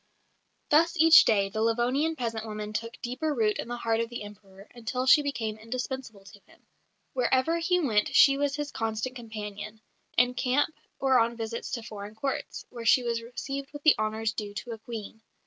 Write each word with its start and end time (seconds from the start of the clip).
Thus 0.69 0.97
each 0.97 1.25
day 1.25 1.47
the 1.49 1.61
Livonian 1.61 2.15
peasant 2.15 2.47
woman 2.47 2.73
took 2.73 2.99
deeper 3.03 3.35
root 3.35 3.59
in 3.59 3.67
the 3.67 3.77
heart 3.77 3.99
of 3.99 4.09
the 4.09 4.23
Emperor, 4.23 4.67
until 4.73 5.05
she 5.05 5.21
became 5.21 5.59
indispensable 5.59 6.25
to 6.25 6.39
him. 6.47 6.65
Wherever 7.13 7.59
he 7.59 7.79
went 7.79 8.15
she 8.15 8.35
was 8.35 8.55
his 8.55 8.71
constant 8.71 9.15
companion 9.15 9.79
in 10.17 10.33
camp 10.33 10.73
or 10.97 11.19
on 11.19 11.37
visits 11.37 11.69
to 11.73 11.83
foreign 11.83 12.15
Courts, 12.15 12.65
where 12.71 12.83
she 12.83 13.03
was 13.03 13.21
received 13.21 13.73
with 13.73 13.83
the 13.83 13.93
honours 13.99 14.33
due 14.33 14.55
to 14.55 14.71
a 14.71 14.79
Queen. 14.79 15.21